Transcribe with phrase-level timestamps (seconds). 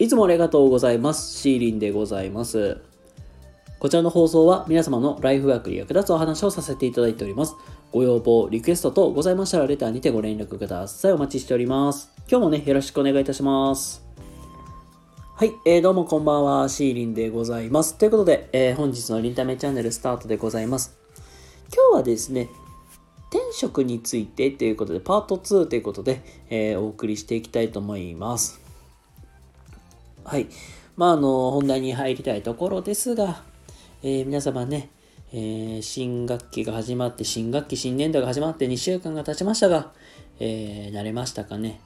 [0.00, 1.38] いつもありがとうございます。
[1.40, 2.80] シーリンでございます。
[3.78, 7.54] こちらの放送は皆様のライフワークに役立つお話をさせていただいております。
[7.92, 11.12] ご要望、リクエスト等ございましたらレターにてご連絡ください。
[11.12, 12.10] お待ちしております。
[12.30, 14.02] 今日もね、よろしくお願いいたします。
[15.36, 17.98] はい、えー、どうもこんばんは、シーリンでございます。
[17.98, 20.96] ということで、えー本日のリンタメチャンネルスタートでございます。
[21.74, 22.48] 今日はですね、
[23.30, 28.69] 転職についてということで、パート2ということで、えーお送りしていきたいと思います。
[30.30, 30.46] はい。
[30.96, 33.42] まあ、あの、本題に入りたいところですが、
[34.04, 34.88] えー皆様ね、
[35.32, 39.90] えー新学期が始まって、新学期、新年度が始まって2週間が経ちましたが、
[40.38, 41.80] えー慣れましたかね。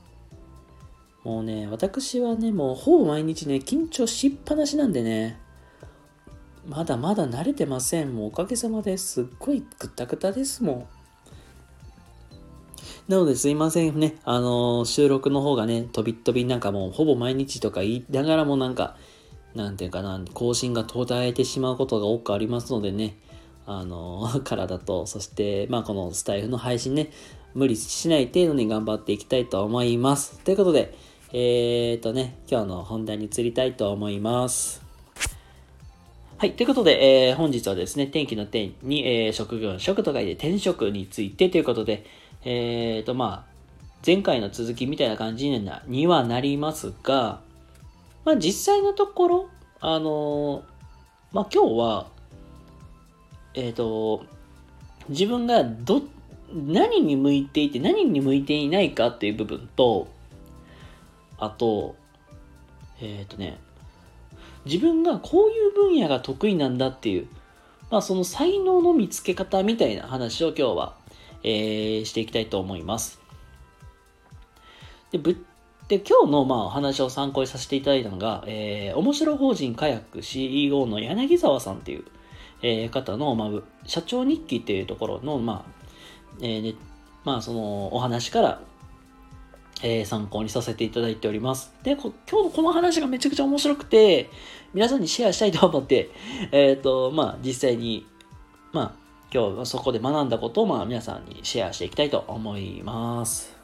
[1.23, 5.41] もうね、私はね、もうほぼ毎日ね、緊張しっぱなしなんでね、
[6.67, 8.15] まだまだ慣れてません。
[8.15, 10.87] もうおかげさまですっごいぐったぐたですもん。
[13.06, 14.16] なのですいませんね。
[14.24, 18.96] あのー収録の方がね、飛び飛びなんかもうほぼ毎日とか言いながらもなんか、
[19.55, 23.19] なんていうかな、更新が途絶えてしまうことが多くありますのでね、
[23.66, 27.11] あのー 体と、そして、まあこのスタイフの配信ね、
[27.52, 30.39] 無理しない程度に頑張っていきたいと思います。
[30.39, 30.94] ということで、
[31.34, 34.83] えーとね、今日の本題に移りたいと思います。
[36.39, 36.52] はい。
[36.52, 42.06] ということで、えー本日はですね、天気の天に、えー職業の職と書いて転職についてということで、
[42.45, 43.55] えーと、まあ、
[44.06, 45.48] 前回の続きみたいな感じ
[45.87, 47.41] にはなりますが、
[48.25, 49.48] まあ実際のところ、
[49.81, 50.75] あのー
[51.34, 52.06] まあ今日は、
[53.55, 54.25] えっ、と、
[55.09, 56.03] 自分がど、
[56.53, 60.06] 何に向いていて何に向いていないかっていう部分と、
[61.39, 61.97] あと、
[63.01, 63.58] えっ、とね、
[64.64, 67.27] 自分がこういう分野が得意なんだっていう、
[67.91, 70.95] まあその才能の見つけ方みたいな話を今日は、
[71.45, 73.20] えーしていきたいと思います。
[75.12, 75.37] で、ぶ
[75.86, 82.05] で今日のまあお話を参考にさせていただいたのが、えー面白法人カヤック CEO の柳沢さんっていう、
[82.63, 83.51] えー方の、まあ、
[83.86, 85.73] 社長日記っていうところの、まあ、
[86.41, 86.74] えーね、
[87.24, 88.63] まあそのお話から、
[89.83, 91.74] えー参考にさせていただいております。
[91.83, 94.30] で、今日のこの話がめちゃくちゃ面白くて、
[94.73, 96.11] 皆さんにシェアしたいと思って、
[96.51, 98.07] えっ、と、まあ実際に、
[98.73, 99.04] まあ
[99.34, 103.56] 今日はそこで学んだことを、まあ皆さんにシェアしていきたいと思います。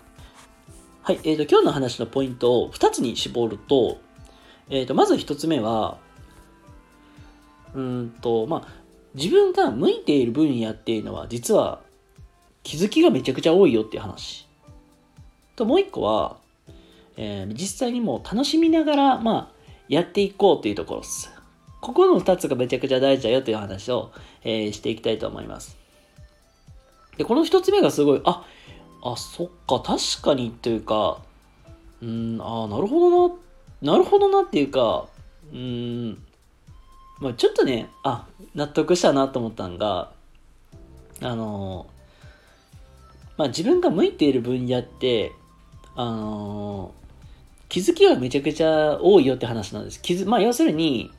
[1.02, 3.98] はい、えっ、と、今日の話のポイントを2つに絞ると、
[4.68, 5.98] えっ、と、まず1つ目は、
[7.72, 8.68] うんと、まあ、
[9.14, 11.82] 自分が向いている分野っていうのは、実は
[12.64, 14.48] 気づきがめちゃくちゃ多いよっていう話。
[15.54, 16.38] と、もう1個は、
[17.16, 21.39] えー実際にもう楽しみながら、まあ、やっていこうというところです。
[21.80, 24.12] ここの2つがめちゃくちゃ大事だよという話を、
[24.44, 25.76] えーしていきたいと思います。
[27.16, 28.44] で、この1つ目がすごい、あ、
[29.02, 31.20] あ、そっか、確かにというか、
[32.02, 33.34] うん、あなるほどな、
[33.92, 35.06] なるほどなっていうか、
[35.52, 36.22] うん、
[37.18, 40.12] まあちょっとね、あ、納得したなと思ったのが、
[41.22, 41.86] あの
[43.36, 45.32] まあ自分が向いている分野って、
[45.96, 46.94] あの
[47.68, 50.00] 気づきがめちゃくちゃ多いよって話なんです。
[50.00, 51.10] 気づまあ要するに、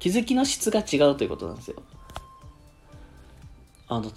[0.00, 1.82] 気づきの質が違うということなんですよ。
[3.86, 4.10] あの、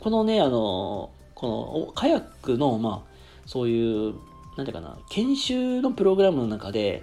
[0.00, 3.12] このね、あの、このカヤックの、まあ、
[3.46, 4.14] そういう、
[4.56, 7.02] なんていうかな、研修のプログラムの中で、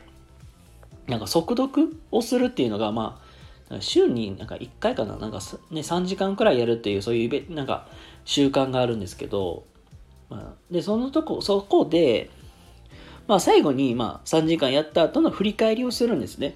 [1.08, 3.22] なんか速読をするっていうのが、ま
[3.70, 5.40] あ、週になんか1回かな、なんか
[5.72, 7.88] ね、3時間くらいやるっていう、そういうなんか
[8.24, 9.66] 習慣があるんですけど、
[10.30, 12.30] まあ、で、そのとこ、そこで、
[13.28, 16.56] まあ最後に、まあ3時間やった後の振り返りをするんですね。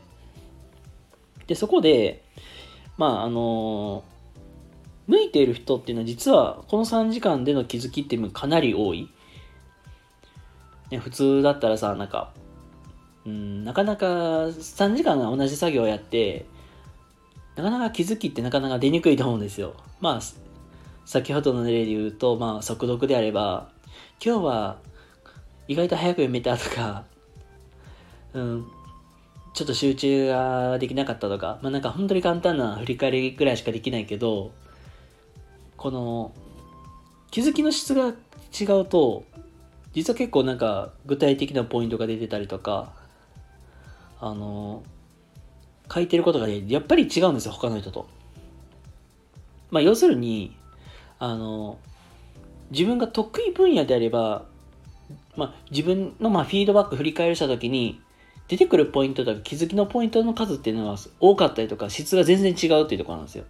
[1.48, 2.24] で、そこで、
[2.98, 4.04] まああの
[5.08, 9.10] 向いている人っていうのは実はこの3時間での気づきっていうのかなり多い。
[10.92, 12.34] ね、普通だったらさ、なんか、
[13.26, 16.46] うん、なかなか3時間同じ作業をやって、
[17.56, 19.76] なかなか気づきってなかなか出にくいと思うんですよ。
[20.02, 20.20] まあ、
[21.06, 23.70] 先ほどの例で言うと、まあ、速読であれば、
[24.24, 24.78] 今日は
[25.68, 27.06] 意外と早く読めたとか、
[28.34, 28.68] うん、
[29.54, 34.52] ちょっと集中ができなかったとか、まあなんか本当に簡単な振り返りぐらいしかできないけど、
[35.78, 36.34] この
[37.30, 38.14] 気づきの質が
[38.60, 39.24] 違うと、
[39.94, 42.94] 実は結構なんか具体的なポイントが出てたりとか、
[44.20, 44.84] あの、
[45.94, 48.08] 書いてることがやっぱり違うんですよ、他の人と。
[49.70, 50.56] まあ要するに、
[51.20, 51.78] あの、
[52.72, 54.46] 自分が得意分野であれば、
[55.36, 58.02] まあ、自分のまあフィードバック振り返りしたときに、
[58.48, 63.46] 出てくるポイントとか気づきのポイントの数っていうのは多かったりとか質が全然違うっていうところなんですよ。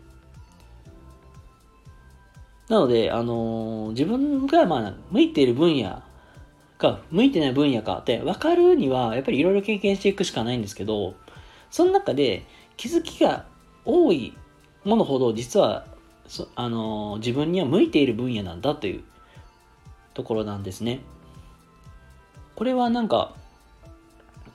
[2.69, 6.03] なので、あのー自分がまあ向いている分野が
[6.83, 11.15] が向いてない分野かって分かるにはやっぱりいろいろ経験していくしかないんですけど
[11.71, 13.45] その中で気づきが
[13.85, 14.33] 多い
[14.83, 15.85] ものほど実は
[16.55, 19.03] あの自分には向いている分野なんだという
[20.13, 20.99] ところなんですね。
[22.55, 23.33] これはなんか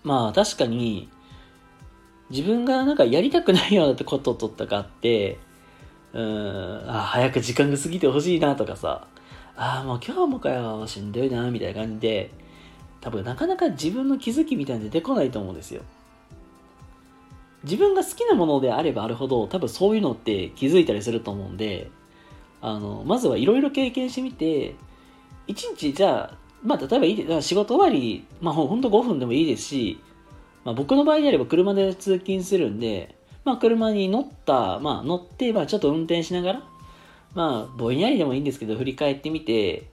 [0.03, 1.09] まあ確かに
[2.31, 5.39] 自分がなんかやりたくないようなこととかって、
[6.13, 9.07] うん、あ、早く時間が過ぎてほしいなとかさ、
[9.57, 12.31] ああ、もう今日もかよ、しんどいな、みたいな感じで、
[13.01, 15.83] 多分なかなか自分の気づきみたいなの出てこないと思うんですよ。
[17.65, 21.91] 自分が好きなものであればあるほど、多分そういうのって気づいたりすると思うんで、
[22.61, 24.75] あの、まずはいろいろ経験してみて、
[25.47, 30.01] 一日じゃあ、まあ例えばいい仕事終わり、まあほんと5分でもいいですし、
[30.65, 33.15] まあ、僕の場合であれば車で通勤するんで、
[33.45, 36.63] まあ、車に乗った、まあ、乗って、まあ、ちょっと運転しながら、
[37.35, 39.85] まあ、ぼんやりでもいいんですけど、振り返ってみて、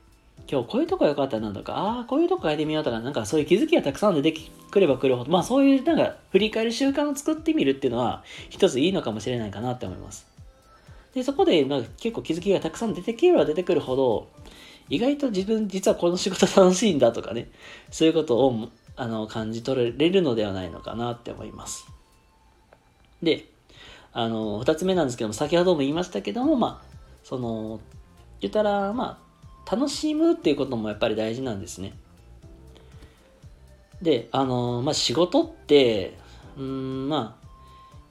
[0.51, 4.37] 今日こういうとこ良かったなとか、ああ、こういうとこ変えてみようとか、なんかそういう気づきがたくさん出て
[4.69, 10.27] くればくるほど、まあそういうなんか振り返る習慣を作ってみるっていうのは、一ついいのかもしれないかなって思います。
[11.13, 14.27] で、そこで、まあ、結構気づきがたくさん出てくれば出てくるほど、
[14.89, 17.49] 意外と自分実はこの仕事楽しいんだとかね、
[17.91, 21.87] そういうことをあの感じ取れるのではないのかなって思います。
[23.21, 23.45] で、
[24.13, 27.81] あの、二つ目なんですけども、先ほども言いましたけども、まあ、その、
[28.39, 29.19] 言ったら、ま
[29.65, 31.93] あ、楽しむっていうこともやっぱり大事なんですね。
[34.01, 36.17] で、あの、まあ、仕事って、
[36.57, 37.45] うん、まあ、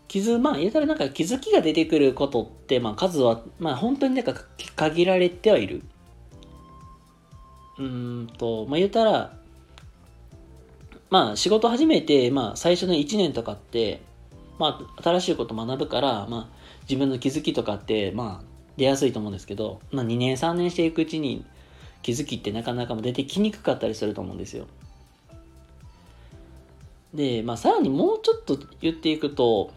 [0.09, 4.35] 傷、まあ、言うたらなんか気づきが出てくることって、まあ、数は、まあ、本当になんか
[4.76, 5.82] 限られてはいる。
[7.79, 9.37] うんと、まあ、言うたら、
[11.11, 14.03] まあ仕事始めて、まあ最初の1年とかって、
[14.59, 18.44] まあ新しいこと学ぶから、まあ自分の気づきとかって、まあ
[18.76, 21.44] 出やすいと思うんですけど、まあ2年3年していくうちに
[22.03, 24.67] 気づきってなかなか出てきにくかったりすると思うんですよ。
[27.12, 29.73] で、まあさらにもうちょっと言っていくと、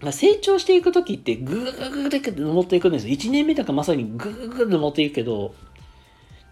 [0.00, 3.14] まあ成長していく時ってぐーぐーぐーって登っていくんですよ。
[3.14, 5.54] 1年目とかまさにぐーぐーって登っていくけど、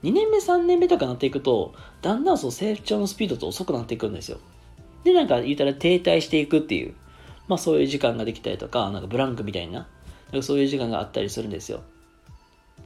[0.03, 4.39] 2年目3年目とかなっていくとだんだんその成長のスピードって遅くなっていくんですよ。
[5.05, 6.95] でなんか言ったら停滞していくっていう
[7.49, 9.89] まあそういう時間ができたりとかなんかブランクみたいな
[10.33, 11.83] なんかそういう時間があったりするんですよ。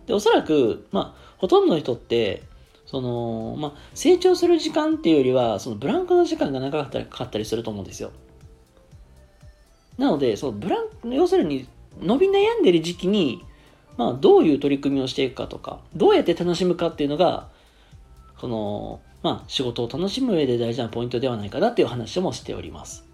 [0.07, 2.43] でおそらくまあほとんどの人って
[2.87, 8.11] そのまあ成長する時間っていうよりはそのブランクの時間が長かったりかかったりすると思うんですよ。
[9.99, 11.67] なのでそのブランク要するに
[12.01, 13.45] 伸び悩んでる時期に
[13.97, 17.49] まあ、どういう取り組みをしていくかとか、どうやって楽しむかっていうのが、
[18.41, 23.05] その、まあ、仕事を楽しむ上で大事なポイントではないかなっていう話もしております。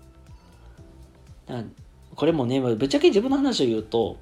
[2.15, 4.17] これもね、ぶっちゃけ自分の話を言うと、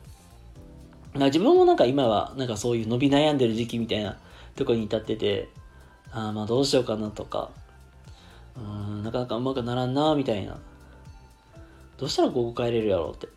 [1.14, 4.19] 自分もなんか今はなんかそういう伸び悩んでる時期みたいな
[4.56, 5.49] とこに至ってて、
[6.11, 7.50] ああまあどうしようかなとか、
[8.56, 10.58] うん、なかなかうまくならんなみたいな。
[11.96, 13.28] どうしたらここ変えれるやろうって。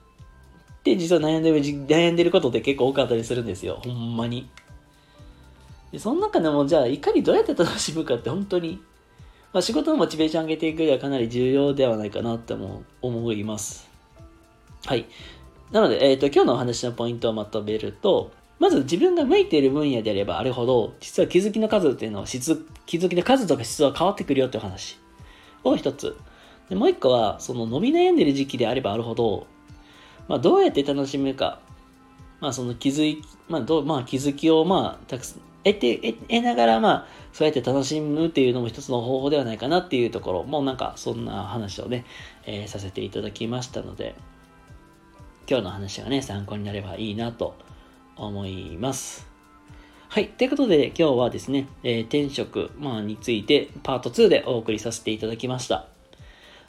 [0.81, 3.79] って実は悩んでる、悩んでることって結構多かったりするんですよ。
[3.83, 4.49] ほんまに。
[5.91, 8.81] でその中でもじゃあいかにどうやって楽しむかって本当に、
[9.53, 13.89] まあ、仕事のモチベーション上げていくにはかなり重要ではないかなっても思います。
[14.85, 15.05] はい。
[15.71, 24.97] なので、えっ、ー、と、今日のお話のポイントをまとめると、まず自分が向いている分野であればあるほど、実は気づきの数っていうのは質、気づきの数とか質は変わってくるよっていう話
[25.63, 26.17] を一つ。
[26.69, 29.47] でもう一個は、その伸び悩んでる時期であればあるほど、
[30.31, 31.59] まあ、どうやって楽しむか、
[32.39, 42.05] まあ、その気づき、まあ、どう、まあ、気づきを、まあ、たくさん、得て、得ながら、まあ、そうやって楽しむっていうのも一つの方法ではないかなっていうところも、なんか、そんな話をね、
[42.45, 44.15] えー、させていただきましたので、
[45.49, 47.57] 今日の話がね、参考になればいいなと
[48.15, 49.27] 思います。
[50.07, 50.29] はい。
[50.29, 55.87] ということで、今日はですね、えー、転職、まあ、について、パート2でお送りさせていただきました。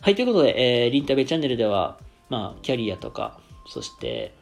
[0.01, 0.17] はい。
[0.17, 1.97] ということで、えー、リンタベチャンネルでは、
[2.29, 4.35] まあ、キャリアとか、そして、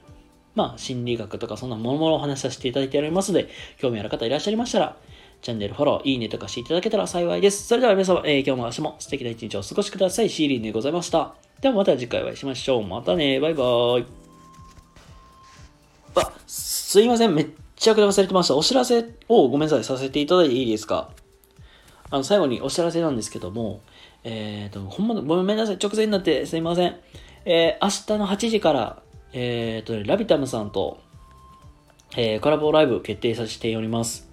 [0.55, 3.49] まあ、心理学とかそんなものものお話しさせていただいておりますので、
[3.79, 4.97] 興味ある方いらっしゃいましたら、
[5.43, 7.67] チャンネルフォロー、いいねとかしていただけたら幸いです。
[7.67, 10.29] それでは皆様、えー、今日も明日も素敵な一日をお過ごしください。
[10.29, 11.35] シーリンでございました。
[11.61, 12.87] ではまた次回お会いしましょう。
[12.87, 13.41] またね。
[13.41, 14.07] バイバーイ。
[16.17, 17.35] あ、すいません。
[17.35, 18.57] めっちゃくちゃ忘れてました。
[18.57, 19.85] お知らせをごめんなさい。
[19.85, 21.11] させていただいていいですか？
[22.11, 23.81] あの、最後にお知らせなんですけども、
[24.25, 25.77] えっ、ー、と、ほんま、ごめんなさい。
[25.77, 26.97] 直前になってすいません。
[27.45, 31.01] えー、明日の8時から、えーとね、ラビタムさんと、
[32.17, 34.29] えー、コラボライブ決定させております。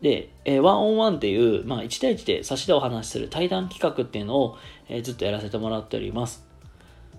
[0.00, 4.56] で、えー、ワンオンワンっていう、まあ、1対1で差しでお話しする対談企画っていうのを、
[4.88, 6.46] えー、ずっとやらせてもらっております。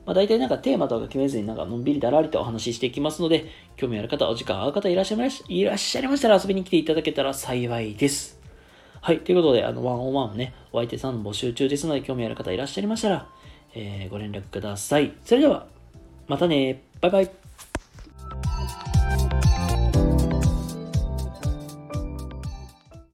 [0.05, 8.39] まあ、大体なんかテーマとか決めずになんかのんびりだらりとお話ししていきますので、興味ある方、お時間合う方いらっしゃいまいらっしゃいましたら遊びに来ていただけたら幸いです。
[9.01, 9.19] はい。
[9.19, 13.27] ということで、あの、ワンオンワンね、お相手さん募集中ですので、興味ある方いらっしゃいましたら、
[13.75, 15.13] えー、ご連絡ください。
[15.23, 15.67] それでは、
[16.27, 16.90] またね。
[17.01, 17.40] バイバイ。